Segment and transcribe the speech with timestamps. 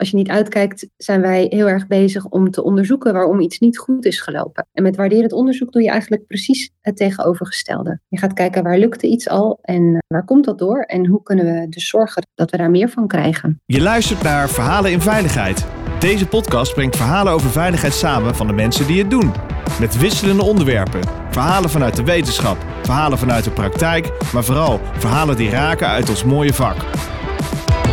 [0.00, 3.78] Als je niet uitkijkt, zijn wij heel erg bezig om te onderzoeken waarom iets niet
[3.78, 4.66] goed is gelopen.
[4.72, 8.00] En met waarderend onderzoek doe je eigenlijk precies het tegenovergestelde.
[8.08, 11.44] Je gaat kijken waar lukte iets al en waar komt dat door en hoe kunnen
[11.44, 13.60] we dus zorgen dat we daar meer van krijgen.
[13.66, 15.66] Je luistert naar Verhalen in Veiligheid.
[15.98, 19.32] Deze podcast brengt verhalen over veiligheid samen van de mensen die het doen.
[19.80, 21.00] Met wisselende onderwerpen.
[21.30, 26.24] Verhalen vanuit de wetenschap, verhalen vanuit de praktijk, maar vooral verhalen die raken uit ons
[26.24, 26.76] mooie vak.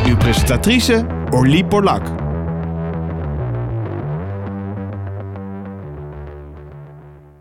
[0.08, 2.08] Uw presentatrice Orlie Borlak.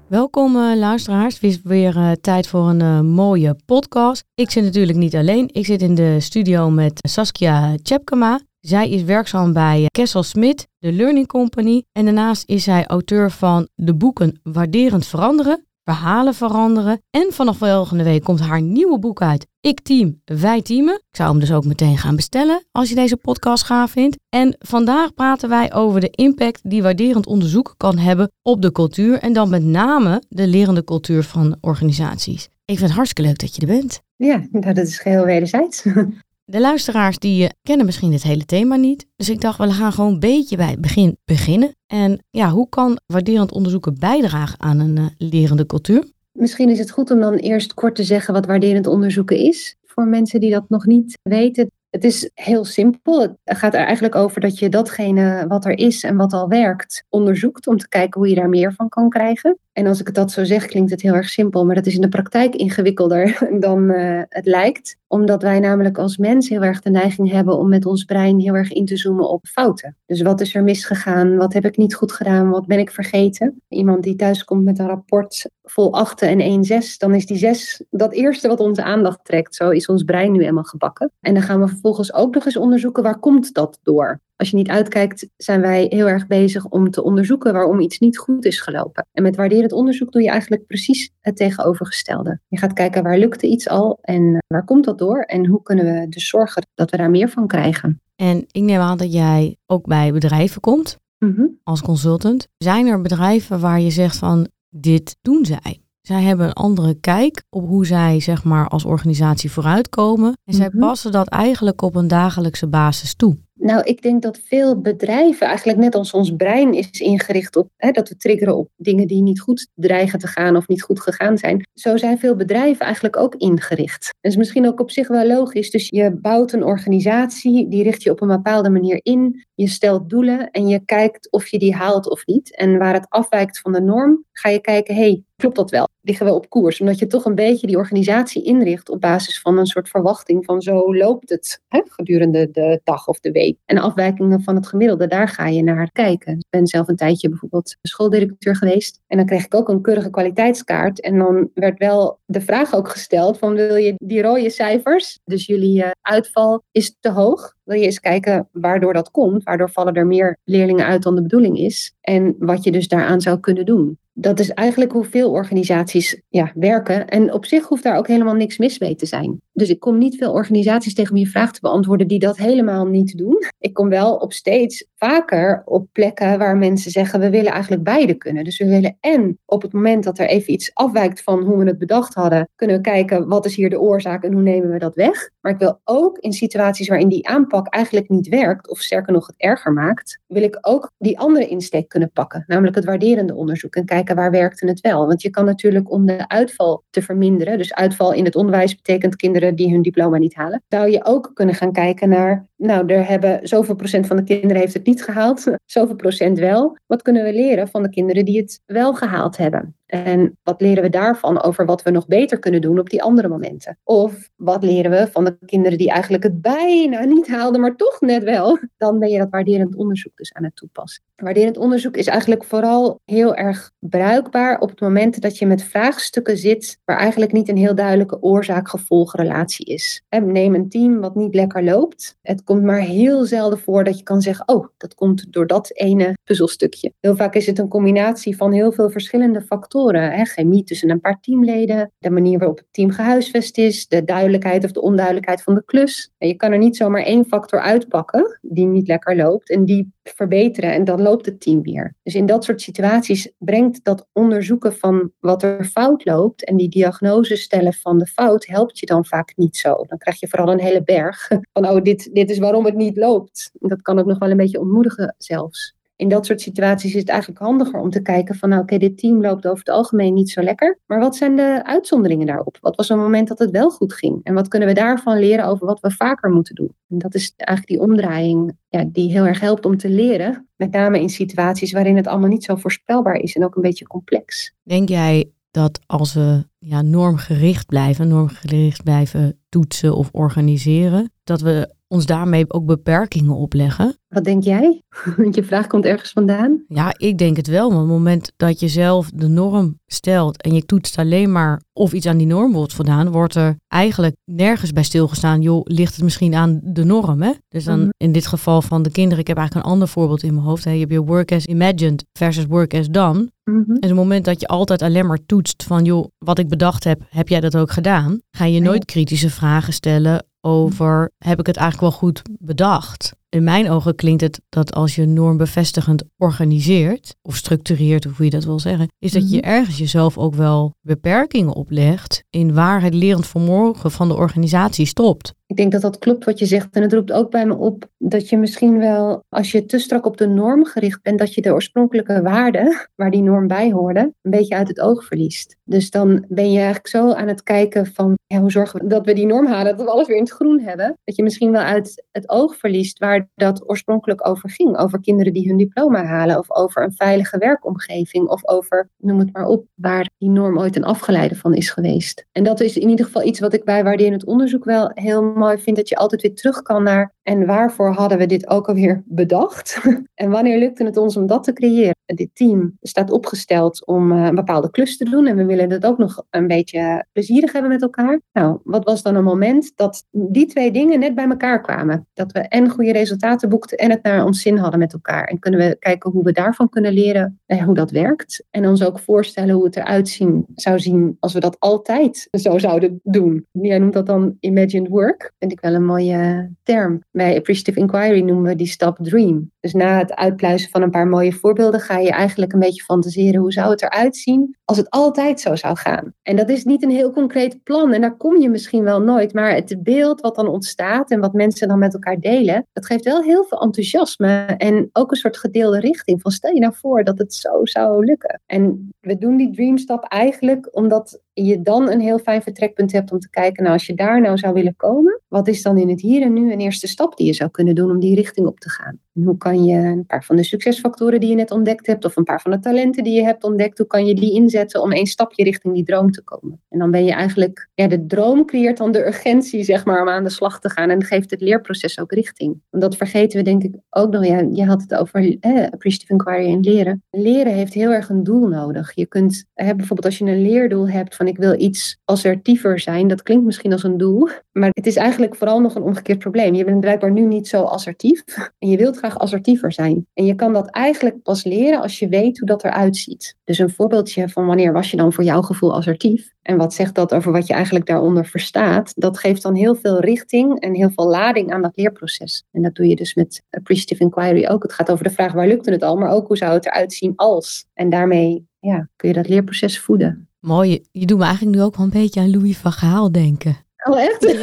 [0.08, 1.34] Welkom uh, luisteraars.
[1.34, 4.24] Het is weer uh, tijd voor een uh, mooie podcast.
[4.34, 5.48] Ik zit natuurlijk niet alleen.
[5.52, 8.40] Ik zit in de studio met Saskia Tjepkema.
[8.60, 11.82] Zij is werkzaam bij Kessel Smit, de Learning Company.
[11.92, 17.02] En daarnaast is zij auteur van de boeken Waarderend Veranderen, Verhalen Veranderen.
[17.10, 19.46] En vanaf volgende week komt haar nieuwe boek uit.
[19.60, 20.94] Ik team, wij teamen.
[20.94, 24.16] Ik zou hem dus ook meteen gaan bestellen als je deze podcast gaaf vindt.
[24.28, 29.18] En vandaag praten wij over de impact die waarderend onderzoek kan hebben op de cultuur.
[29.18, 32.44] En dan met name de lerende cultuur van organisaties.
[32.44, 34.00] Ik vind het hartstikke leuk dat je er bent.
[34.16, 35.84] Ja, dat is geheel wederzijds.
[36.48, 39.06] De luisteraars die eh, kennen misschien het hele thema niet.
[39.16, 41.74] Dus ik dacht, we gaan gewoon een beetje bij het begin beginnen.
[41.86, 46.04] En ja, hoe kan waarderend onderzoeken bijdragen aan een uh, lerende cultuur?
[46.32, 49.76] Misschien is het goed om dan eerst kort te zeggen wat waarderend onderzoeken is.
[49.84, 51.70] Voor mensen die dat nog niet weten.
[51.90, 53.20] Het is heel simpel.
[53.44, 57.04] Het gaat er eigenlijk over dat je datgene wat er is en wat al werkt
[57.08, 59.58] onderzoekt om te kijken hoe je daar meer van kan krijgen.
[59.72, 61.94] En als ik het dat zo zeg, klinkt het heel erg simpel, maar dat is
[61.94, 64.96] in de praktijk ingewikkelder dan uh, het lijkt.
[65.16, 68.54] Omdat wij namelijk als mens heel erg de neiging hebben om met ons brein heel
[68.54, 69.96] erg in te zoomen op fouten.
[70.06, 71.36] Dus wat is er misgegaan?
[71.36, 72.50] Wat heb ik niet goed gedaan?
[72.50, 73.62] Wat ben ik vergeten?
[73.68, 77.36] Iemand die thuis komt met een rapport vol achten en één zes, dan is die
[77.36, 79.54] zes dat eerste wat onze aandacht trekt.
[79.54, 81.12] Zo is ons brein nu eenmaal gebakken.
[81.20, 84.20] En dan gaan we vervolgens ook nog eens onderzoeken waar komt dat door?
[84.36, 88.18] Als je niet uitkijkt, zijn wij heel erg bezig om te onderzoeken waarom iets niet
[88.18, 89.06] goed is gelopen.
[89.12, 92.40] En met waarderend onderzoek doe je eigenlijk precies het tegenovergestelde.
[92.48, 95.84] Je gaat kijken waar lukte iets al en waar komt dat door en hoe kunnen
[95.84, 98.00] we dus zorgen dat we daar meer van krijgen.
[98.16, 101.58] En ik neem aan dat jij ook bij bedrijven komt mm-hmm.
[101.62, 102.48] als consultant.
[102.58, 105.80] Zijn er bedrijven waar je zegt van dit doen zij?
[106.00, 110.38] Zij hebben een andere kijk op hoe zij zeg maar als organisatie vooruitkomen.
[110.44, 110.80] En zij mm-hmm.
[110.80, 113.38] passen dat eigenlijk op een dagelijkse basis toe.
[113.58, 117.90] Nou, ik denk dat veel bedrijven, eigenlijk net als ons brein is ingericht op hè,
[117.90, 121.38] dat we triggeren op dingen die niet goed dreigen te gaan of niet goed gegaan
[121.38, 121.68] zijn.
[121.74, 124.14] Zo zijn veel bedrijven eigenlijk ook ingericht.
[124.20, 125.70] Dat is misschien ook op zich wel logisch.
[125.70, 129.44] Dus je bouwt een organisatie, die richt je op een bepaalde manier in.
[129.54, 132.56] Je stelt doelen en je kijkt of je die haalt of niet.
[132.56, 135.88] En waar het afwijkt van de norm, ga je kijken, hey, klopt dat wel?
[136.00, 136.80] Liggen we op koers?
[136.80, 140.60] Omdat je toch een beetje die organisatie inricht op basis van een soort verwachting van
[140.60, 143.45] zo loopt het hè, gedurende de dag of de week.
[143.64, 146.32] En afwijkingen van het gemiddelde, daar ga je naar kijken.
[146.38, 149.00] Ik ben zelf een tijdje bijvoorbeeld schooldirecteur geweest.
[149.06, 151.00] En dan kreeg ik ook een keurige kwaliteitskaart.
[151.00, 155.46] En dan werd wel de vraag ook gesteld van wil je die rode cijfers, dus
[155.46, 157.54] jullie uh, uitval is te hoog.
[157.64, 159.42] Wil je eens kijken waardoor dat komt?
[159.42, 161.94] Waardoor vallen er meer leerlingen uit dan de bedoeling is?
[162.00, 166.52] En wat je dus daaraan zou kunnen doen dat is eigenlijk hoe veel organisaties ja,
[166.54, 167.08] werken.
[167.08, 169.40] En op zich hoeft daar ook helemaal niks mis mee te zijn.
[169.52, 172.86] Dus ik kom niet veel organisaties tegen om je vraag te beantwoorden die dat helemaal
[172.86, 173.44] niet doen.
[173.58, 178.14] Ik kom wel op steeds vaker op plekken waar mensen zeggen we willen eigenlijk beide
[178.14, 178.44] kunnen.
[178.44, 181.64] Dus we willen en op het moment dat er even iets afwijkt van hoe we
[181.64, 184.78] het bedacht hadden, kunnen we kijken wat is hier de oorzaak en hoe nemen we
[184.78, 185.30] dat weg.
[185.40, 189.26] Maar ik wil ook in situaties waarin die aanpak eigenlijk niet werkt of sterker nog
[189.26, 192.44] het erger maakt, wil ik ook die andere insteek kunnen pakken.
[192.46, 195.06] Namelijk het waarderende onderzoek en kijken waar werkte het wel.
[195.06, 199.16] Want je kan natuurlijk om de uitval te verminderen, dus uitval in het onderwijs betekent
[199.16, 203.08] kinderen die hun diploma niet halen, zou je ook kunnen gaan kijken naar, nou, er
[203.08, 206.78] hebben zoveel procent van de kinderen heeft het niet gehaald, zoveel procent wel.
[206.86, 209.76] Wat kunnen we leren van de kinderen die het wel gehaald hebben?
[209.86, 213.28] En wat leren we daarvan over wat we nog beter kunnen doen op die andere
[213.28, 213.78] momenten?
[213.84, 218.00] Of wat leren we van de kinderen die eigenlijk het bijna niet haalden, maar toch
[218.00, 218.58] net wel?
[218.76, 221.02] Dan ben je dat waarderend onderzoek dus aan het toepassen.
[221.16, 226.36] Waarderend onderzoek is eigenlijk vooral heel erg bruikbaar op het moment dat je met vraagstukken
[226.36, 230.02] zit waar eigenlijk niet een heel duidelijke oorzaak-gevolgrelatie is.
[230.08, 232.16] Neem een team wat niet lekker loopt.
[232.22, 235.70] Het komt maar heel zelden voor dat je kan zeggen, oh, dat komt door dat
[235.72, 236.92] ene puzzelstukje.
[237.00, 240.12] Heel vaak is het een combinatie van heel veel verschillende factoren factoren.
[240.12, 240.24] Hè?
[240.24, 244.70] Chemie tussen een paar teamleden, de manier waarop het team gehuisvest is, de duidelijkheid of
[244.72, 246.12] de onduidelijkheid van de klus.
[246.18, 249.94] En je kan er niet zomaar één factor uitpakken die niet lekker loopt en die
[250.02, 251.94] verbeteren en dan loopt het team weer.
[252.02, 256.68] Dus in dat soort situaties brengt dat onderzoeken van wat er fout loopt en die
[256.68, 259.84] diagnose stellen van de fout helpt je dan vaak niet zo.
[259.86, 262.96] Dan krijg je vooral een hele berg van oh dit, dit is waarom het niet
[262.96, 263.50] loopt.
[263.52, 267.08] Dat kan ook nog wel een beetje ontmoedigen zelfs in dat soort situaties is het
[267.08, 270.30] eigenlijk handiger om te kijken van nou oké, dit team loopt over het algemeen niet
[270.30, 270.78] zo lekker.
[270.86, 272.58] Maar wat zijn de uitzonderingen daarop?
[272.60, 274.20] Wat was een moment dat het wel goed ging?
[274.22, 276.74] En wat kunnen we daarvan leren over wat we vaker moeten doen?
[276.88, 280.48] En dat is eigenlijk die omdraaiing ja, die heel erg helpt om te leren.
[280.56, 283.86] Met name in situaties waarin het allemaal niet zo voorspelbaar is en ook een beetje
[283.86, 284.54] complex.
[284.62, 291.74] Denk jij dat als we ja, normgericht blijven, normgericht blijven toetsen of organiseren, dat we
[291.88, 293.96] ons daarmee ook beperkingen opleggen.
[294.08, 294.82] Wat denk jij?
[295.16, 296.64] Want je vraag komt ergens vandaan.
[296.68, 297.68] Ja, ik denk het wel.
[297.68, 301.62] Maar op het moment dat je zelf de norm stelt en je toetst alleen maar
[301.72, 305.42] of iets aan die norm wordt voldaan, wordt er eigenlijk nergens bij stilgestaan.
[305.42, 307.22] Joh, ligt het misschien aan de norm?
[307.22, 307.32] Hè?
[307.48, 307.88] Dus dan mhm.
[307.96, 310.64] in dit geval van de kinderen, ik heb eigenlijk een ander voorbeeld in mijn hoofd.
[310.64, 310.70] Hè.
[310.70, 313.30] Je hebt je work as imagined versus work as done.
[313.44, 316.48] Mm En op het moment dat je altijd alleen maar toetst van, joh, wat ik
[316.48, 318.20] bedacht heb, heb jij dat ook gedaan?
[318.30, 323.14] Ga je nooit kritische vragen stellen over heb ik het eigenlijk wel goed bedacht?
[323.36, 328.44] In mijn ogen klinkt het dat als je normbevestigend organiseert of structureert, hoe je dat
[328.44, 329.46] wil zeggen, is dat je mhm.
[329.46, 335.34] ergens jezelf ook wel beperkingen oplegt in waar het lerend vermogen van de organisatie stopt.
[335.46, 336.74] Ik denk dat dat klopt wat je zegt.
[336.74, 340.06] En het roept ook bij me op dat je misschien wel, als je te strak
[340.06, 344.00] op de norm gericht bent, dat je de oorspronkelijke waarden, waar die norm bij hoorde,
[344.00, 345.56] een beetje uit het oog verliest.
[345.64, 349.06] Dus dan ben je eigenlijk zo aan het kijken van ja, hoe zorgen we dat
[349.06, 350.98] we die norm halen, dat we alles weer in het groen hebben.
[351.04, 354.78] Dat je misschien wel uit het oog verliest waar dat oorspronkelijk over ging.
[354.78, 359.32] Over kinderen die hun diploma halen, of over een veilige werkomgeving, of over, noem het
[359.32, 362.26] maar op, waar die norm ooit een afgeleide van is geweest.
[362.32, 364.90] En dat is in ieder geval iets wat ik bij Waarde in het onderzoek wel
[364.94, 368.48] heel mooi vind dat je altijd weer terug kan naar en waarvoor hadden we dit
[368.48, 369.80] ook alweer bedacht?
[370.14, 371.94] en wanneer lukte het ons om dat te creëren?
[372.04, 375.86] Dit team staat opgesteld om eh, een bepaalde klus te doen en we willen het
[375.86, 378.20] ook nog een beetje plezierig hebben met elkaar.
[378.32, 382.06] Nou, wat was dan een moment dat die twee dingen net bij elkaar kwamen?
[382.14, 385.24] Dat we en goede resultaten boekten en het naar ons zin hadden met elkaar.
[385.24, 388.44] En kunnen we kijken hoe we daarvan kunnen leren, eh, hoe dat werkt.
[388.50, 392.58] En ons ook voorstellen hoe het eruit zien, zou zien als we dat altijd zo
[392.58, 393.46] zouden doen.
[393.52, 395.32] Jij noemt dat dan imagined work.
[395.38, 397.02] Vind ik wel een mooie term.
[397.16, 399.50] Bij Appreciative Inquiry noemen we die stap Dream.
[399.60, 403.40] Dus na het uitpluizen van een paar mooie voorbeelden ga je eigenlijk een beetje fantaseren
[403.40, 406.12] hoe zou het eruit zien als het altijd zo zou gaan.
[406.22, 409.32] En dat is niet een heel concreet plan en daar kom je misschien wel nooit,
[409.32, 413.04] maar het beeld wat dan ontstaat en wat mensen dan met elkaar delen, dat geeft
[413.04, 417.04] wel heel veel enthousiasme en ook een soort gedeelde richting van stel je nou voor
[417.04, 418.40] dat het zo zou lukken.
[418.46, 423.18] En we doen die dreamstap eigenlijk omdat je dan een heel fijn vertrekpunt hebt om
[423.18, 426.00] te kijken, nou als je daar nou zou willen komen, wat is dan in het
[426.00, 428.60] hier en nu een eerste stap die je zou kunnen doen om die richting op
[428.60, 429.00] te gaan?
[429.24, 432.24] Hoe kan je een paar van de succesfactoren die je net ontdekt hebt, of een
[432.24, 435.06] paar van de talenten die je hebt ontdekt, hoe kan je die inzetten om één
[435.06, 436.60] stapje richting die droom te komen?
[436.68, 440.08] En dan ben je eigenlijk, ja, de droom creëert dan de urgentie, zeg maar, om
[440.08, 442.60] aan de slag te gaan en geeft het leerproces ook richting.
[442.70, 444.26] Want dat vergeten we denk ik ook nog.
[444.26, 447.02] Ja, je had het over eh, appreciative inquiry en leren.
[447.10, 448.92] Leren heeft heel erg een doel nodig.
[448.94, 453.22] Je kunt, bijvoorbeeld als je een leerdoel hebt van ik wil iets assertiever zijn, dat
[453.22, 456.54] klinkt misschien als een doel, maar het is eigenlijk vooral nog een omgekeerd probleem.
[456.54, 458.24] Je bent blijkbaar nu niet zo assertief
[458.58, 460.06] en je wilt assertiever zijn.
[460.14, 463.36] En je kan dat eigenlijk pas leren als je weet hoe dat eruit ziet.
[463.44, 466.34] Dus een voorbeeldje van wanneer was je dan voor jouw gevoel assertief?
[466.42, 468.92] En wat zegt dat over wat je eigenlijk daaronder verstaat?
[468.96, 472.44] Dat geeft dan heel veel richting en heel veel lading aan dat leerproces.
[472.52, 474.62] En dat doe je dus met appreciative inquiry ook.
[474.62, 476.92] Het gaat over de vraag waar lukte het al, maar ook hoe zou het eruit
[476.92, 477.66] zien als.
[477.74, 480.28] En daarmee ja, kun je dat leerproces voeden.
[480.40, 480.84] Mooi.
[480.92, 483.65] Je doet me eigenlijk nu ook wel een beetje aan Louis van Gaal denken.
[483.90, 484.24] Oh, echt?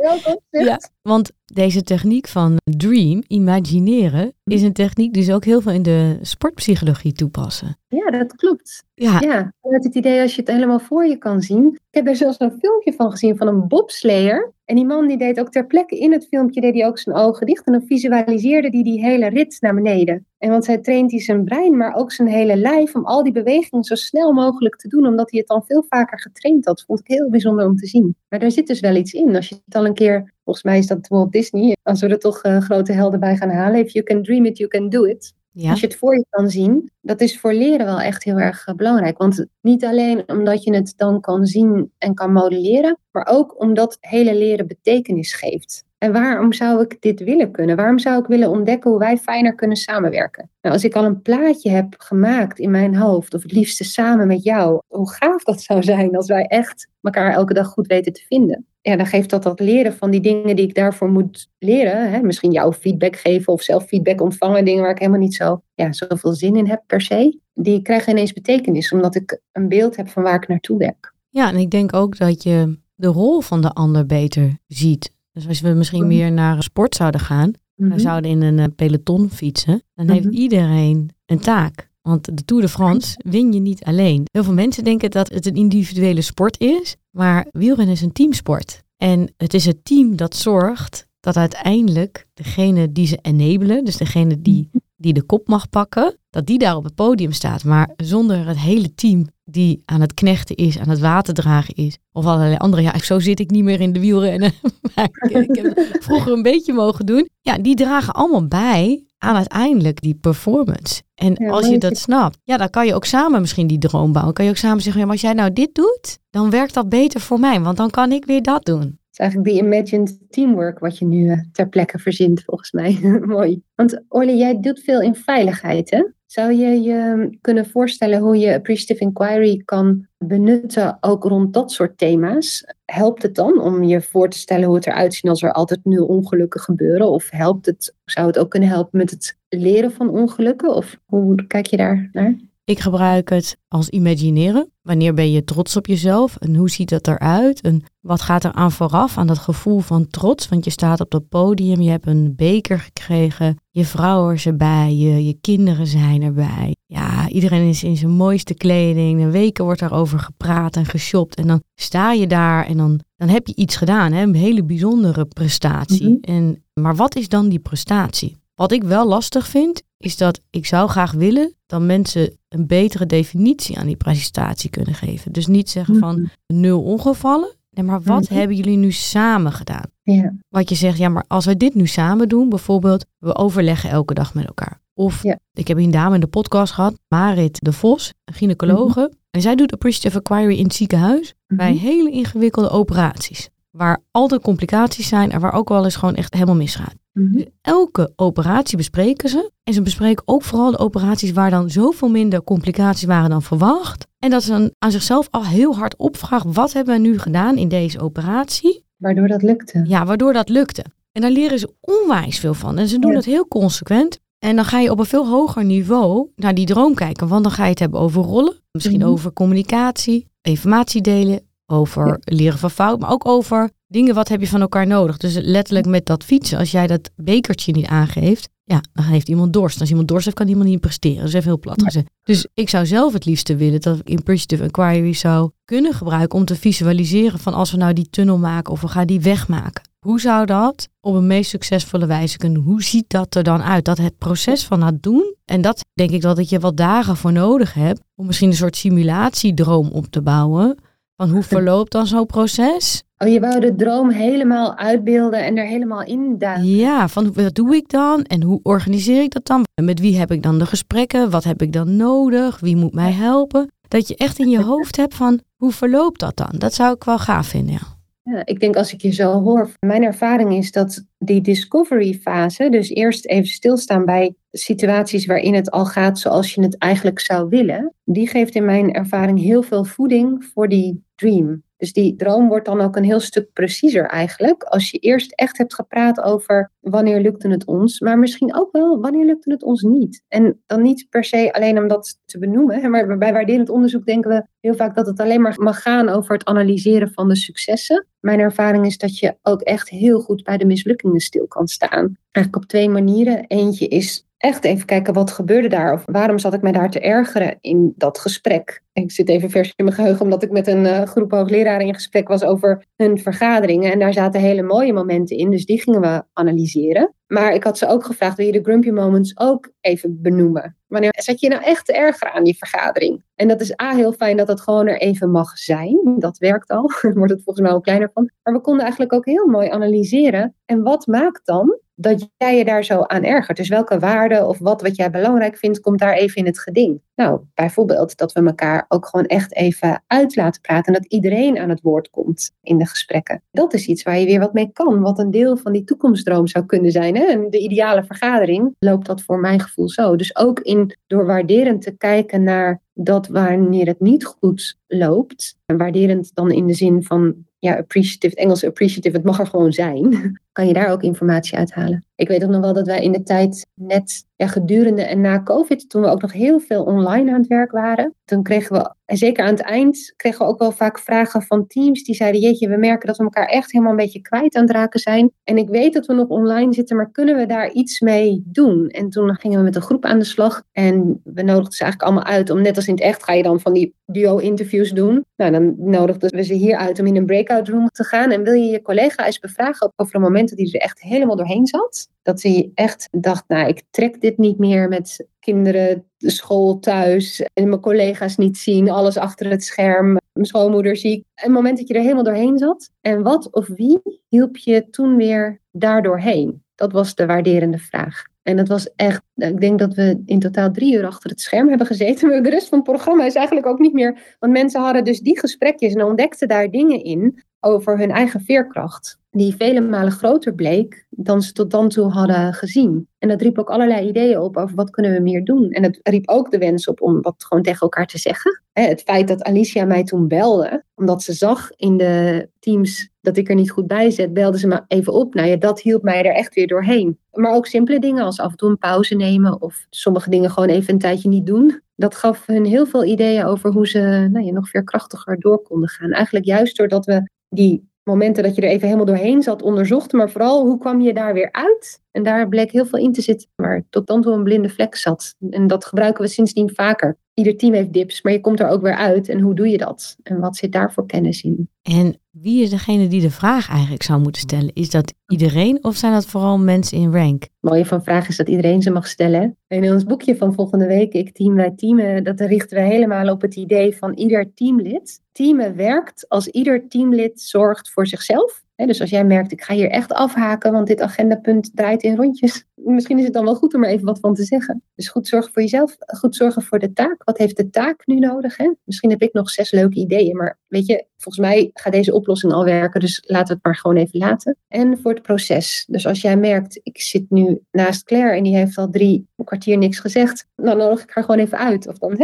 [0.00, 0.18] Ja.
[0.64, 0.80] ja.
[1.02, 5.82] Want deze techniek van dream, imagineren, is een techniek die ze ook heel veel in
[5.82, 7.78] de sportpsychologie toepassen.
[7.88, 8.84] Ja, dat klopt.
[8.94, 9.20] Ja.
[9.20, 11.66] ja, met het idee als je het helemaal voor je kan zien.
[11.66, 14.52] Ik heb er zelfs een filmpje van gezien van een bobslayer.
[14.64, 17.16] En die man die deed ook ter plekke in het filmpje deed hij ook zijn
[17.16, 17.66] ogen dicht.
[17.66, 20.26] En dan visualiseerde hij die hele rit naar beneden.
[20.46, 23.32] En want hij traint hij zijn brein, maar ook zijn hele lijf om al die
[23.32, 25.06] bewegingen zo snel mogelijk te doen.
[25.06, 26.84] Omdat hij het dan veel vaker getraind had.
[26.86, 28.16] Vond ik heel bijzonder om te zien.
[28.28, 29.36] Maar daar zit dus wel iets in.
[29.36, 31.76] Als je het al een keer Volgens mij is dat Walt Disney.
[31.82, 33.80] Als we er toch uh, grote helden bij gaan halen.
[33.80, 35.34] If you can dream it, you can do it.
[35.64, 38.66] Als je het voor je kan zien, dat is voor leren wel echt heel erg
[38.66, 39.18] eh, belangrijk.
[39.18, 43.96] Want niet alleen omdat je het dan kan zien en kan modelleren, maar ook omdat
[44.00, 45.84] hele leren betekenis geeft.
[46.06, 47.76] En waarom zou ik dit willen kunnen?
[47.76, 50.50] Waarom zou ik willen ontdekken hoe wij fijner kunnen samenwerken?
[50.60, 54.26] Nou, als ik al een plaatje heb gemaakt in mijn hoofd, of het liefste samen
[54.26, 58.12] met jou, hoe gaaf dat zou zijn als wij echt elkaar elke dag goed weten
[58.12, 58.66] te vinden.
[58.80, 62.10] Ja, dan geeft dat dat leren van die dingen die ik daarvoor moet leren.
[62.10, 62.22] Hè?
[62.22, 65.92] Misschien jouw feedback geven of zelf feedback ontvangen, dingen waar ik helemaal niet zo ja,
[65.92, 67.38] zoveel zin in heb per se.
[67.54, 71.14] Die krijgen ineens betekenis, omdat ik een beeld heb van waar ik naartoe werk.
[71.30, 75.14] Ja, en ik denk ook dat je de rol van de ander beter ziet.
[75.36, 76.08] Dus als we misschien mhm.
[76.08, 77.98] meer naar sport zouden gaan, we mhm.
[77.98, 80.34] zouden in een eh, peloton fietsen, dan heeft mhm.
[80.34, 81.90] iedereen een taak.
[82.02, 84.22] Want de Tour de France win je niet alleen.
[84.32, 88.82] Heel veel mensen denken dat het een individuele sport is, maar wielrennen is een teamsport.
[88.96, 94.42] En het is het team dat zorgt dat uiteindelijk degene die ze enabelen, dus degene
[94.42, 97.64] die, die de kop mag pakken, dat die daar op het podium staat.
[97.64, 101.98] Maar zonder het hele team die aan het knechten is, aan het waterdragen is.
[102.12, 102.82] Of allerlei andere.
[102.82, 104.52] Ja, zo zit ik niet meer in de wielrennen.
[104.94, 107.28] maar ik, ik heb vroeger een beetje mogen doen.
[107.40, 111.02] Ja, die dragen allemaal bij aan uiteindelijk die performance.
[111.14, 114.34] En als je dat snapt, ja, dan kan je ook samen misschien die droom bouwen.
[114.34, 116.88] Kan je ook samen zeggen, ja, maar als jij nou dit doet, dan werkt dat
[116.88, 118.98] beter voor mij, want dan kan ik weer dat doen.
[119.16, 122.98] Is eigenlijk die imagined teamwork wat je nu eh, ter plekke verzint, volgens mij.
[123.20, 123.62] Mooi.
[123.74, 126.04] Want Orly, jij doet veel in veiligheid, hè?
[126.26, 131.98] Zou je je kunnen voorstellen hoe je appreciative inquiry kan benutten ook rond dat soort
[131.98, 132.64] thema's?
[132.84, 135.84] Helpt het dan om je voor te stellen hoe het eruit ziet als er altijd
[135.84, 137.08] nul ongelukken gebeuren?
[137.08, 140.74] Of helpt het, zou het ook kunnen helpen met het leren van ongelukken?
[140.74, 142.34] Of hoe kijk je daar naar?
[142.66, 144.70] Ik gebruik het als imagineren.
[144.82, 147.60] Wanneer ben je trots op jezelf en hoe ziet dat eruit?
[147.60, 150.48] En wat gaat er aan vooraf aan dat gevoel van trots?
[150.48, 154.94] Want je staat op dat podium, je hebt een beker gekregen, je vrouw is erbij,
[154.94, 156.76] je, je kinderen zijn erbij.
[156.86, 159.20] Ja, iedereen is in zijn mooiste kleding.
[159.20, 161.36] Een weken wordt daarover gepraat en geshopt.
[161.36, 164.22] En dan sta je daar en dan, dan heb je iets gedaan, hè?
[164.22, 166.08] een hele bijzondere prestatie.
[166.08, 166.32] Mhm.
[166.34, 168.36] en, maar wat is dan die prestatie?
[168.56, 173.06] Wat ik wel lastig vind, is dat ik zou graag willen dat mensen een betere
[173.06, 175.32] definitie aan die prestatie kunnen geven.
[175.32, 176.60] Dus niet zeggen van mhm.
[176.60, 177.54] nul ongevallen.
[177.70, 178.34] Nee, maar wat mhm.
[178.34, 179.84] hebben jullie nu samen gedaan?
[180.02, 180.32] Ja.
[180.48, 184.14] Wat je zegt, ja, maar als we dit nu samen doen, bijvoorbeeld, we overleggen elke
[184.14, 184.80] dag met elkaar.
[184.94, 185.22] Of
[185.52, 189.00] ik heb een dame in de podcast gehad, Marit de Vos, een gynaecologe.
[189.00, 189.16] Mhm.
[189.30, 193.48] En zij doet appreciative inquiry in het ziekenhuis bij hele ingewikkelde operaties.
[193.70, 196.94] Waar altijd complicaties zijn en waar ook wel eens gewoon echt helemaal misgaat.
[197.18, 197.44] Mhm.
[197.62, 199.50] Elke operatie bespreken ze.
[199.64, 204.06] En ze bespreken ook vooral de operaties waar dan zoveel minder complicaties waren dan verwacht.
[204.18, 207.56] En dat ze dan aan zichzelf al heel hard opvragen: wat hebben we nu gedaan
[207.56, 208.84] in deze operatie?
[208.96, 209.84] Waardoor dat lukte.
[209.86, 210.84] Ja, waardoor dat lukte.
[211.12, 212.78] En daar leren ze onwijs veel van.
[212.78, 214.18] En ze doen het heel consequent.
[214.38, 217.28] En dan ga je op een veel hoger niveau naar die droom kijken.
[217.28, 219.08] Want dan ga je het hebben over rollen, misschien mhm.
[219.08, 224.48] over communicatie, informatie delen, over leren van fout, maar ook over dingen wat heb je
[224.48, 225.16] van elkaar nodig.
[225.16, 229.52] Dus letterlijk met dat fietsen, als jij dat bekertje niet aangeeft, ja, dan heeft iemand
[229.52, 229.80] dorst.
[229.80, 231.18] Als iemand dorst heeft, kan iemand niet presteren.
[231.18, 232.06] Dat is even heel plat gezegd.
[232.22, 236.44] Dus ik zou zelf het liefste willen dat ik Impressive Inquiry zou kunnen gebruiken om
[236.44, 239.82] te visualiseren van als we nou die tunnel maken of we gaan die wegmaken.
[239.98, 242.62] Hoe zou dat op een meest succesvolle wijze kunnen?
[242.62, 243.84] Hoe ziet dat er dan uit?
[243.84, 247.32] Dat het proces van het doen, en dat denk ik dat je wat dagen voor
[247.32, 250.78] nodig hebt om misschien een soort simulatiedroom op te bouwen.
[251.16, 253.02] Van hoe verloopt dan zo'n proces?
[253.18, 256.66] Oh, je wou de droom helemaal uitbeelden en er helemaal in duiken.
[256.66, 259.64] Ja, van wat doe ik dan en hoe organiseer ik dat dan?
[259.74, 261.30] En met wie heb ik dan de gesprekken?
[261.30, 262.60] Wat heb ik dan nodig?
[262.60, 263.70] Wie moet mij helpen?
[263.88, 266.52] Dat je echt in je hoofd hebt van hoe verloopt dat dan?
[266.58, 267.94] Dat zou ik wel gaaf vinden, ja.
[268.22, 272.68] Ja, ik denk als ik je zo hoor, mijn ervaring is dat die discovery fase,
[272.68, 277.48] dus eerst even stilstaan bij situaties waarin het al gaat zoals je het eigenlijk zou
[277.48, 281.64] willen, die geeft in mijn ervaring heel veel voeding voor die dream.
[281.76, 284.62] Dus die droom wordt dan ook een heel stuk preciezer eigenlijk.
[284.62, 289.00] Als je eerst echt hebt gepraat over wanneer lukte het ons, maar misschien ook wel
[289.00, 290.22] wanneer lukte het ons niet.
[290.28, 294.30] En dan niet per se alleen om dat te benoemen, maar bij waarderend onderzoek denken
[294.30, 298.06] we heel vaak dat het alleen maar mag gaan over het analyseren van de successen.
[298.20, 302.16] Mijn ervaring is dat je ook echt heel goed bij de mislukkingen stil kan staan.
[302.30, 303.44] Eigenlijk op twee manieren.
[303.46, 307.00] Eentje is echt even kijken wat gebeurde daar of waarom zat ik mij daar te
[307.00, 308.82] ergeren in dat gesprek.
[308.92, 311.94] Ik zit even vers in mijn geheugen omdat ik met een uh, groep hoogleraren in
[311.94, 316.00] gesprek was over hun vergaderingen en daar zaten hele mooie momenten in, dus die gingen
[316.00, 317.14] we analyseren.
[317.26, 320.76] Maar ik had ze ook gevraagd, wil je de grumpy moments ook even benoemen?
[320.86, 323.22] Wanneer zat je nou echt te erger aan die vergadering?
[323.34, 326.14] En dat is A, heel fijn dat dat gewoon er even mag zijn.
[326.18, 328.30] Dat werkt al, wordt het volgens mij al kleiner van.
[328.42, 330.54] Maar we konden eigenlijk ook heel mooi analyseren.
[330.64, 333.56] En wat maakt dan dat jij je daar zo aan ergert.
[333.56, 337.00] Dus welke waarde of wat wat jij belangrijk vindt, komt daar even in het geding.
[337.14, 340.94] Nou, bijvoorbeeld dat we elkaar ook gewoon echt even uit laten praten.
[340.94, 343.42] En dat iedereen aan het woord komt in de gesprekken.
[343.50, 345.00] Dat is iets waar je weer wat mee kan.
[345.00, 347.16] Wat een deel van die toekomstdroom zou kunnen zijn.
[347.16, 347.24] Hè?
[347.24, 350.16] En de ideale vergadering loopt dat voor mijn gevoel zo.
[350.16, 355.56] Dus ook in, door waarderend te kijken naar dat wanneer het niet goed loopt.
[355.66, 359.72] En waarderend dan in de zin van ja, appreciative, Engels appreciative, het mag er gewoon
[359.72, 360.12] zijn.
[360.52, 362.04] Kan je daar ook informatie uithalen?
[362.14, 365.42] Ik weet ook nog wel dat wij in de tijd net ja, gedurende en na
[365.42, 368.94] COVID, toen we ook nog heel veel online aan het werk waren, toen kregen we,
[369.06, 372.40] en zeker aan het eind, kregen we ook wel vaak vragen van teams die zeiden,
[372.40, 375.32] jeetje, we merken dat we elkaar echt helemaal een beetje kwijt aan het raken zijn.
[375.44, 378.88] En ik weet dat we nog online zitten, maar kunnen we daar iets mee doen?
[378.88, 382.12] En toen gingen we met een groep aan de slag en we nodigden ze eigenlijk
[382.12, 385.24] allemaal uit om, net als in het echt, ga je dan van die duo-interviews doen.
[385.36, 388.30] Nou, dan nodigden we ze hier uit om in een breakout room te gaan.
[388.30, 391.66] En wil je je collega eens bevragen over de momenten die er echt helemaal doorheen
[391.66, 392.08] zat?
[392.22, 397.48] Dat ze echt dacht, nou, ik trek dit niet meer met kinderen, de school thuis
[397.54, 401.24] en mijn collega's niet zien, alles achter het scherm, mijn schoonmoeder ziek.
[401.34, 402.90] Een moment dat je er helemaal doorheen zat.
[403.00, 406.62] En wat of wie hielp je toen weer daardoorheen?
[406.74, 408.24] Dat was de waarderende vraag.
[408.42, 411.68] En dat was echt, ik denk dat we in totaal drie uur achter het scherm
[411.68, 412.42] hebben gezeten.
[412.42, 414.36] De rest van het programma is eigenlijk ook niet meer.
[414.38, 419.18] Want mensen hadden dus die gesprekjes en ontdekten daar dingen in over hun eigen veerkracht.
[419.36, 423.08] Die vele malen groter bleek dan ze tot dan toe hadden gezien.
[423.18, 425.70] En dat riep ook allerlei ideeën op over wat kunnen we meer doen.
[425.70, 428.62] En het riep ook de wens op om wat gewoon tegen elkaar te zeggen.
[428.72, 433.48] Het feit dat Alicia mij toen belde, omdat ze zag in de teams dat ik
[433.48, 435.34] er niet goed bij zet, belde ze me even op.
[435.34, 437.18] Nou ja, dat hielp mij er echt weer doorheen.
[437.32, 440.68] Maar ook simpele dingen als af en toe een pauze nemen of sommige dingen gewoon
[440.68, 441.80] even een tijdje niet doen.
[441.96, 445.88] Dat gaf hun heel veel ideeën over hoe ze nou ja, nog veerkrachtiger door konden
[445.88, 446.10] gaan.
[446.10, 450.30] Eigenlijk juist doordat we die momenten dat je er even helemaal doorheen zat onderzocht, maar
[450.30, 452.00] vooral hoe kwam je daar weer uit?
[452.16, 454.94] En daar bleek heel veel in te zitten, waar tot dan toe een blinde vlek
[454.94, 455.34] zat.
[455.50, 457.18] En dat gebruiken we sindsdien vaker.
[457.34, 459.28] Ieder team heeft dips, maar je komt er ook weer uit.
[459.28, 460.16] En hoe doe je dat?
[460.22, 461.68] En wat zit daar voor kennis in?
[461.82, 464.70] En wie is degene die de vraag eigenlijk zou moeten stellen?
[464.72, 467.42] Is dat iedereen of zijn dat vooral mensen in rank?
[467.42, 469.56] Het mooie van vraag is dat iedereen ze mag stellen.
[469.66, 473.30] En in ons boekje van volgende week, Ik Team Wij Teamen, dat richten we helemaal
[473.30, 475.20] op het idee van ieder teamlid.
[475.32, 479.90] Teamen werkt als ieder teamlid zorgt voor zichzelf dus als jij merkt, ik ga hier
[479.90, 482.64] echt afhaken, want dit agendapunt draait in rondjes.
[482.74, 484.82] Misschien is het dan wel goed om er even wat van te zeggen.
[484.94, 487.24] Dus goed zorgen voor jezelf, goed zorgen voor de taak.
[487.24, 488.58] Wat heeft de taak nu nodig?
[488.84, 492.52] Misschien heb ik nog zes leuke ideeën, maar weet je, volgens mij gaat deze oplossing
[492.52, 494.56] al werken, dus laten we het maar gewoon even laten.
[494.68, 495.84] En voor het proces.
[495.88, 499.78] Dus als jij merkt, ik zit nu naast Claire en die heeft al drie kwartier
[499.78, 501.88] niks gezegd, dan nodig ik haar gewoon even uit.
[501.88, 502.16] Of dan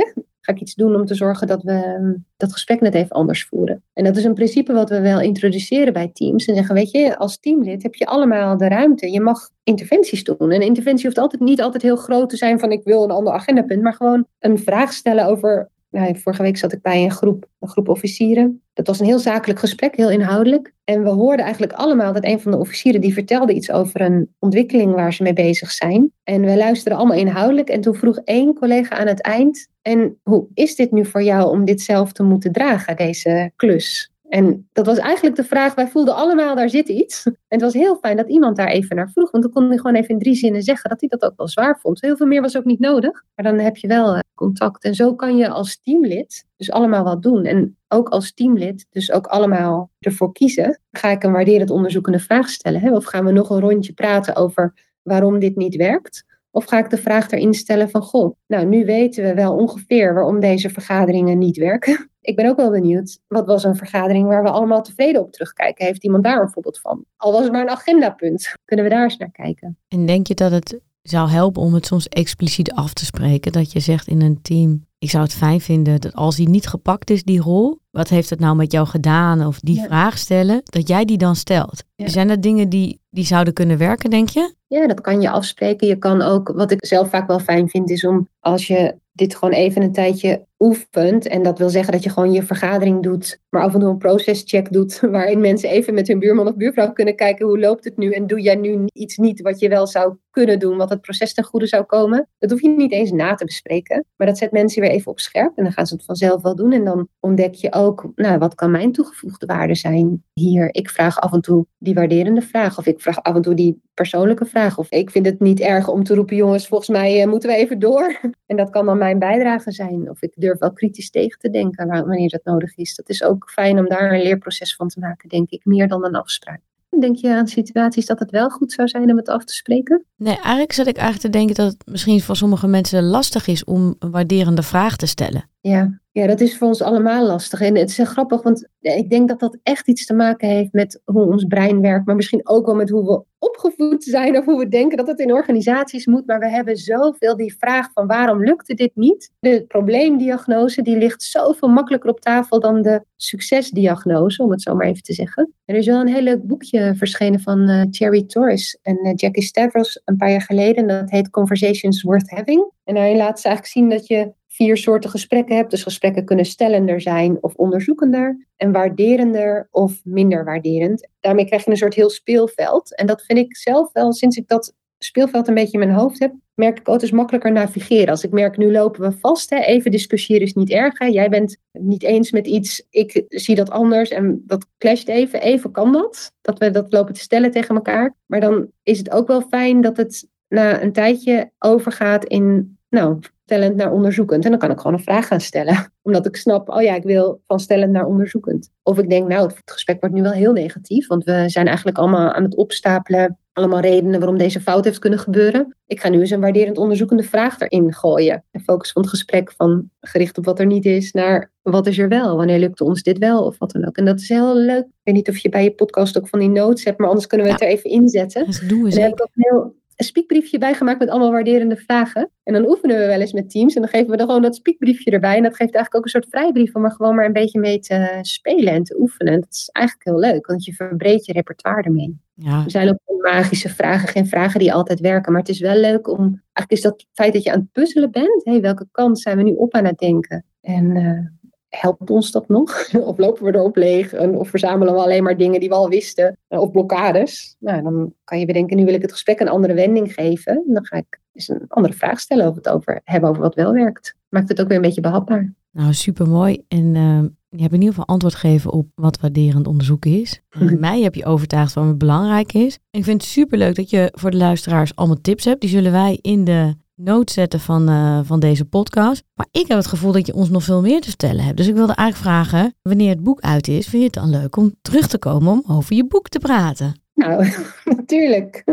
[0.44, 3.44] ga ik iets doen om te zorgen dat we ehm, dat gesprek net even anders
[3.44, 3.83] voeren.
[3.92, 6.44] En dat is een principe wat we wel introduceren bij teams.
[6.44, 9.11] En zeggen, weet je, als teamlid heb je allemaal de ruimte.
[9.11, 10.37] Je mag interventies doen.
[10.38, 13.11] En een interventie hoeft altijd niet altijd heel groot te zijn van ik wil een
[13.11, 17.46] ander agendapunt, maar gewoon een vraag stellen over vorige week zat ik bij een groep,
[17.61, 18.62] een groep officieren.
[18.72, 20.74] Dat was een heel zakelijk gesprek, heel inhoudelijk.
[20.85, 24.35] En we hoorden eigenlijk allemaal dat een van de officieren die vertelde iets over een
[24.38, 26.12] ontwikkeling waar ze mee bezig zijn.
[26.24, 27.68] En we luisterden allemaal inhoudelijk.
[27.68, 31.50] En toen vroeg één collega aan het eind: En hoe is dit nu voor jou
[31.50, 34.12] om dit zelf te moeten dragen, deze klus?
[34.32, 37.24] En dat was eigenlijk de vraag, wij voelden allemaal, daar zit iets.
[37.26, 39.76] En het was heel fijn dat iemand daar even naar vroeg, want dan kon hij
[39.76, 42.00] gewoon even in drie zinnen zeggen dat hij dat ook wel zwaar vond.
[42.00, 44.84] Heel veel meer was ook niet nodig, maar dan heb je wel eh, contact.
[44.84, 47.44] En zo kan je als teamlid dus allemaal wat doen.
[47.44, 50.80] En ook als teamlid dus ook allemaal ervoor kiezen.
[50.90, 52.80] Ga ik een waarderend onderzoekende vraag stellen?
[52.80, 52.92] Hè?
[52.92, 56.24] Of gaan we nog een rondje praten over waarom dit niet werkt?
[56.50, 60.14] Of ga ik de vraag erin stellen van, goh, nou nu weten we wel ongeveer
[60.14, 62.10] waarom deze vergaderingen niet werken.
[62.24, 65.87] Ik ben ook wel benieuwd, wat was een vergadering waar we allemaal tevreden op terugkijken?
[65.87, 67.04] Heeft iemand daar een voorbeeld van?
[67.16, 69.78] Al was het maar een agendapunt, kunnen we daar eens naar kijken.
[69.88, 73.52] En denk je dat het zou helpen om het soms expliciet af te spreken?
[73.52, 76.66] Dat je zegt in een team, ik zou het fijn vinden dat als die niet
[76.66, 79.46] gepakt is, die rol, wat heeft het nou met jou gedaan?
[79.46, 81.85] Of die vraag stellen, dat jij die dan stelt.
[81.96, 84.54] Zijn er dingen die, die zouden kunnen werken, denk je?
[84.66, 85.87] Ja, dat kan je afspreken.
[85.87, 89.35] Je kan ook, wat ik zelf vaak wel fijn vind, is om als je dit
[89.35, 91.27] gewoon even een tijdje oefent.
[91.27, 93.98] En dat wil zeggen dat je gewoon je vergadering doet, maar af en toe een
[93.98, 97.96] procescheck doet, waarin mensen even met hun buurman of buurvrouw kunnen kijken hoe loopt het
[97.96, 101.01] nu en doe jij nu iets niet wat je wel zou kunnen doen, wat het
[101.01, 102.29] proces ten goede zou komen.
[102.38, 105.20] Dat hoef je niet eens na te bespreken, maar dat zet mensen weer even op
[105.20, 106.72] scherp en dan gaan ze het vanzelf wel doen.
[106.72, 110.75] En dan ontdek je ook, nou, wat kan mijn toegevoegde waarde zijn hier?
[110.75, 113.81] Ik vraag af en toe die waarderende vraag of ik vraag af en toe die
[113.94, 117.29] persoonlijke vraag of ik vind het niet erg om te roepen, jongens, volgens mij eh,
[117.29, 118.20] moeten we even door.
[118.46, 121.86] En dat kan dan mijn bijdrage zijn of ik durf wel kritisch tegen te denken
[121.86, 122.94] wanneer dat nodig is.
[122.94, 126.04] Dat is ook fijn om daar een leerproces van te maken, denk ik, meer dan
[126.04, 126.60] een afspraak.
[127.00, 130.04] Denk je aan situaties dat het wel goed zou zijn om het af te spreken?
[130.16, 133.64] Nee, eigenlijk zat ik eigenlijk te denken dat het misschien voor sommige mensen lastig is
[133.64, 135.50] om een waarderende vraag te stellen.
[135.62, 137.61] Ja, ja, dat is voor ons allemaal lastig.
[137.61, 141.01] En het is grappig, want ik denk dat dat echt iets te maken heeft met
[141.05, 144.59] hoe ons brein werkt, maar misschien ook wel met hoe we opgevoed zijn of hoe
[144.59, 146.27] we denken dat het in organisaties moet.
[146.27, 149.33] Maar we hebben zoveel die vraag van waarom lukte dit niet?
[149.40, 154.87] De probleemdiagnose die ligt zoveel makkelijker op tafel dan de succesdiagnose, om het zo maar
[154.87, 155.55] even te zeggen.
[155.64, 159.42] Er is wel een heel leuk boekje verschenen van uh, Thierry Torres en uh, Jackie
[159.42, 160.87] Stavros een paar jaar geleden.
[160.87, 162.70] Dat heet Conversations Worth Having.
[162.85, 165.70] En daarin laat ze eigenlijk zien dat je vier soorten gesprekken hebt.
[165.70, 168.46] Dus gesprekken kunnen stellender zijn of onderzoekender.
[168.57, 171.09] En waarderender of minder waarderend.
[171.20, 172.96] Daarmee krijg je een soort heel speelveld.
[172.96, 176.18] En dat vind ik zelf wel, sinds ik dat speelveld een beetje in mijn hoofd
[176.18, 178.09] heb, merk ik ook is makkelijker navigeren.
[178.09, 180.98] Als ik merk, nu lopen we vast, hè, even discussiëren is niet erg.
[180.98, 181.07] Hè.
[181.07, 185.40] Jij bent niet eens met iets, ik zie dat anders en dat clasht even.
[185.40, 188.16] Even kan dat, dat we dat lopen te stellen tegen elkaar.
[188.27, 193.18] Maar dan is het ook wel fijn dat het na een tijdje overgaat in, nou,
[193.44, 194.44] stellend naar onderzoekend.
[194.44, 195.92] En dan kan ik gewoon een vraag gaan stellen.
[196.02, 198.70] Omdat ik snap, oh ja, ik wil van stellend naar onderzoekend.
[198.83, 201.07] Of ik denk, nou, het gesprek wordt nu wel heel negatief.
[201.07, 203.38] Want we zijn eigenlijk allemaal aan het opstapelen.
[203.52, 205.76] Allemaal redenen waarom deze fout heeft kunnen gebeuren.
[205.87, 208.44] Ik ga nu eens een waarderend onderzoekende vraag erin gooien.
[208.50, 211.98] En focus van het gesprek van gericht op wat er niet is naar wat is
[211.98, 212.37] er wel?
[212.37, 213.44] Wanneer lukt ons dit wel?
[213.44, 213.96] Of wat dan ook.
[213.96, 214.85] En dat is heel leuk.
[214.85, 217.26] Ik weet niet of je bij je podcast ook van die notes hebt, maar anders
[217.26, 218.46] kunnen we het er even inzetten.
[218.46, 221.76] Dat doen we en dan heb ik ook heel een spiekbriefje bijgemaakt met allemaal waarderende
[221.76, 222.31] vragen.
[222.42, 223.74] En dan oefenen we wel eens met teams.
[223.74, 225.37] En dan geven we dan gewoon dat spiekbriefje erbij.
[225.37, 227.78] En dat geeft eigenlijk ook een soort vrijbrief om er gewoon maar een beetje mee
[227.78, 229.40] te spelen en te oefenen.
[229.40, 232.18] Dat is eigenlijk heel leuk, want je verbreedt je repertoire ermee.
[232.35, 232.64] Ja.
[232.64, 235.33] Er zijn ook magische vragen, geen vragen die altijd werken.
[235.33, 236.18] Maar het is wel leuk om.
[236.18, 238.44] Eigenlijk is dat het feit dat je aan het puzzelen bent.
[238.44, 240.44] Hé, welke kant zijn we nu op aan het denken?
[240.61, 240.96] En.
[240.96, 241.40] Uh,
[241.76, 242.88] helpt ons dat nog?
[243.11, 244.14] of lopen we erop leeg?
[244.14, 246.38] Of verzamelen we alleen maar dingen die we al wisten?
[246.48, 247.56] Eh, of blokkades?
[247.58, 250.64] Nou, dan kan je bedenken, nu wil ik het gesprek een andere wending geven.
[250.66, 253.72] Dan ga ik eens een andere vraag stellen of het over hebben over wat wel
[253.72, 254.14] werkt.
[254.28, 255.52] Maakt het ook weer een beetje behapbaar.
[255.70, 256.64] Nou, super mooi.
[256.68, 260.42] En uh, je hebt in ieder geval antwoord gegeven op wat waarderend onderzoek is.
[260.50, 262.78] En mij heb je overtuigd wat belangrijk is.
[262.90, 265.61] En ik vind het super leuk dat je voor de luisteraars allemaal tips hebt.
[265.61, 269.22] Die zullen wij in de nood zetten van, uh, van deze podcast.
[269.34, 271.56] Maar ik heb het gevoel dat je ons nog veel meer te vertellen hebt.
[271.56, 274.56] Dus ik wilde eigenlijk vragen, wanneer het boek uit is, vind je het dan leuk
[274.56, 277.00] om terug te komen om over je boek te praten?
[277.14, 277.48] Nou,
[277.96, 278.64] natuurlijk.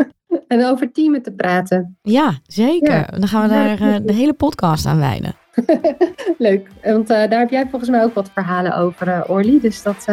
[0.48, 1.98] En over teamen te praten.
[2.02, 3.20] Ja, zeker.
[3.20, 5.36] Dan gaan we daar uh, de hele podcast aan wijden.
[6.38, 9.60] Leuk, want uh, daar heb jij volgens mij ook wat verhalen over, Orly.
[9.60, 10.06] Dus dat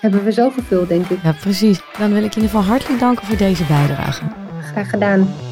[0.00, 1.22] hebben we zo gevuld, denk ik.
[1.22, 1.80] Ja, precies.
[1.98, 4.24] Dan wil ik je in ieder geval hartelijk danken voor deze bijdrage.
[4.60, 5.51] Graag gedaan.